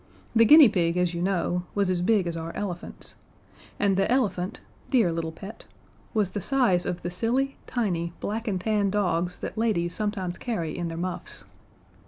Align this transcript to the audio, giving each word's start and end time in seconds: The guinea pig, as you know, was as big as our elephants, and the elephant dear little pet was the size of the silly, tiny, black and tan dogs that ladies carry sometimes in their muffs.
The 0.35 0.45
guinea 0.45 0.67
pig, 0.67 0.97
as 0.97 1.13
you 1.13 1.21
know, 1.21 1.61
was 1.75 1.87
as 1.91 2.01
big 2.01 2.25
as 2.25 2.35
our 2.35 2.51
elephants, 2.55 3.17
and 3.79 3.97
the 3.97 4.11
elephant 4.11 4.59
dear 4.89 5.11
little 5.11 5.31
pet 5.31 5.65
was 6.11 6.31
the 6.31 6.41
size 6.41 6.87
of 6.87 7.03
the 7.03 7.11
silly, 7.11 7.57
tiny, 7.67 8.11
black 8.19 8.47
and 8.47 8.59
tan 8.59 8.89
dogs 8.89 9.37
that 9.41 9.59
ladies 9.59 9.93
carry 9.95 10.11
sometimes 10.11 10.37
in 10.75 10.87
their 10.87 10.97
muffs. 10.97 11.45